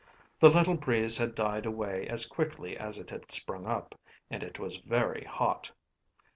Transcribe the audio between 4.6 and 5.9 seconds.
very hot.